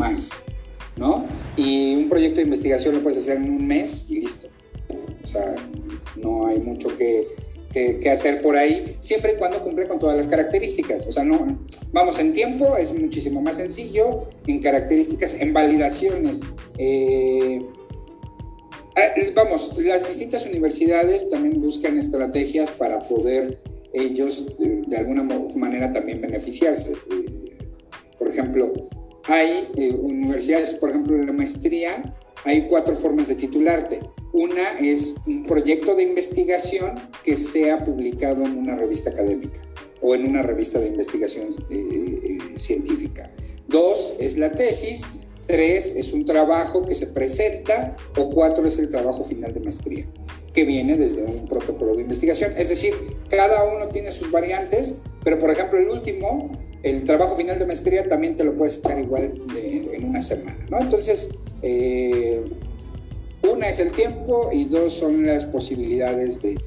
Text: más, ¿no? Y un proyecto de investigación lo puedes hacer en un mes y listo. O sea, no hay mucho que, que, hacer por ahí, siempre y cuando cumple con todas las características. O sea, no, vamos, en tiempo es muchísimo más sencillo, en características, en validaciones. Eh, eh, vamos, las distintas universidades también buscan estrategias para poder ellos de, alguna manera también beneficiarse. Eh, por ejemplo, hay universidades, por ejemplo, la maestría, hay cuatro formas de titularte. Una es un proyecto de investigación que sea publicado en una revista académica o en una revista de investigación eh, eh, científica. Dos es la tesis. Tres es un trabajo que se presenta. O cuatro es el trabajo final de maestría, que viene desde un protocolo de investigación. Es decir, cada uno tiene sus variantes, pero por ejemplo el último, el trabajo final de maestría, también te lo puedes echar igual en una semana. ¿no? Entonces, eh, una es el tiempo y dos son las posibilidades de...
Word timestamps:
más, 0.00 0.30
¿no? 0.96 1.26
Y 1.56 1.94
un 1.94 2.08
proyecto 2.08 2.36
de 2.36 2.44
investigación 2.44 2.94
lo 2.94 3.02
puedes 3.02 3.18
hacer 3.18 3.36
en 3.36 3.50
un 3.50 3.66
mes 3.66 4.06
y 4.08 4.22
listo. 4.22 4.48
O 5.22 5.26
sea, 5.26 5.54
no 6.16 6.46
hay 6.46 6.58
mucho 6.58 6.88
que, 6.96 7.28
que, 7.72 8.10
hacer 8.10 8.42
por 8.42 8.56
ahí, 8.56 8.96
siempre 9.00 9.32
y 9.32 9.36
cuando 9.36 9.62
cumple 9.62 9.86
con 9.86 9.98
todas 9.98 10.16
las 10.16 10.26
características. 10.26 11.06
O 11.06 11.12
sea, 11.12 11.22
no, 11.22 11.58
vamos, 11.92 12.18
en 12.18 12.32
tiempo 12.32 12.76
es 12.76 12.92
muchísimo 12.92 13.40
más 13.40 13.58
sencillo, 13.58 14.26
en 14.46 14.60
características, 14.60 15.34
en 15.34 15.52
validaciones. 15.52 16.40
Eh, 16.78 17.60
eh, 18.96 19.32
vamos, 19.34 19.72
las 19.78 20.08
distintas 20.08 20.46
universidades 20.46 21.28
también 21.28 21.60
buscan 21.60 21.96
estrategias 21.96 22.70
para 22.72 23.00
poder 23.00 23.60
ellos 23.92 24.46
de, 24.58 24.96
alguna 24.96 25.22
manera 25.54 25.92
también 25.92 26.20
beneficiarse. 26.20 26.92
Eh, 26.92 27.56
por 28.18 28.28
ejemplo, 28.28 28.72
hay 29.24 29.70
universidades, 30.00 30.74
por 30.74 30.90
ejemplo, 30.90 31.16
la 31.16 31.32
maestría, 31.32 32.14
hay 32.44 32.66
cuatro 32.66 32.96
formas 32.96 33.28
de 33.28 33.34
titularte. 33.34 34.00
Una 34.32 34.78
es 34.78 35.14
un 35.26 35.44
proyecto 35.44 35.94
de 35.94 36.04
investigación 36.04 36.94
que 37.24 37.36
sea 37.36 37.84
publicado 37.84 38.44
en 38.44 38.58
una 38.58 38.76
revista 38.76 39.10
académica 39.10 39.60
o 40.00 40.14
en 40.14 40.26
una 40.26 40.42
revista 40.42 40.78
de 40.78 40.88
investigación 40.88 41.48
eh, 41.68 42.38
eh, 42.38 42.58
científica. 42.58 43.30
Dos 43.68 44.14
es 44.18 44.38
la 44.38 44.52
tesis. 44.52 45.02
Tres 45.46 45.94
es 45.96 46.12
un 46.12 46.24
trabajo 46.24 46.86
que 46.86 46.94
se 46.94 47.08
presenta. 47.08 47.96
O 48.16 48.30
cuatro 48.30 48.64
es 48.66 48.78
el 48.78 48.88
trabajo 48.88 49.24
final 49.24 49.52
de 49.52 49.60
maestría, 49.60 50.06
que 50.54 50.64
viene 50.64 50.96
desde 50.96 51.24
un 51.24 51.46
protocolo 51.46 51.96
de 51.96 52.02
investigación. 52.02 52.54
Es 52.56 52.68
decir, 52.68 52.94
cada 53.28 53.64
uno 53.64 53.88
tiene 53.88 54.12
sus 54.12 54.30
variantes, 54.30 54.94
pero 55.24 55.38
por 55.38 55.50
ejemplo 55.50 55.78
el 55.78 55.88
último, 55.88 56.50
el 56.82 57.04
trabajo 57.04 57.36
final 57.36 57.58
de 57.58 57.66
maestría, 57.66 58.08
también 58.08 58.36
te 58.36 58.44
lo 58.44 58.54
puedes 58.54 58.78
echar 58.78 58.98
igual 58.98 59.42
en 59.54 60.04
una 60.04 60.22
semana. 60.22 60.56
¿no? 60.70 60.80
Entonces, 60.80 61.28
eh, 61.62 62.42
una 63.50 63.68
es 63.68 63.78
el 63.78 63.90
tiempo 63.90 64.50
y 64.52 64.64
dos 64.64 64.94
son 64.94 65.26
las 65.26 65.44
posibilidades 65.44 66.40
de... 66.42 66.58